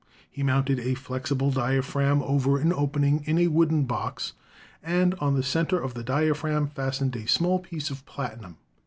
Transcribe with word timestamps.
He 0.31 0.41
mounted 0.41 0.79
a 0.79 0.95
flexible 0.95 1.51
diaphragm 1.51 2.23
over 2.23 2.57
an 2.57 2.73
opening 2.73 3.21
in 3.27 3.37
a 3.37 3.45
wooden 3.49 3.83
box, 3.83 4.33
and 4.81 5.13
on 5.19 5.35
the 5.35 5.43
center 5.43 5.79
of 5.79 5.93
the 5.93 6.03
diaphragm 6.03 6.65
fastened 6.69 7.15
a 7.15 7.27
small 7.27 7.59
piece 7.59 7.91
of 7.91 8.03
platinum. 8.07 8.57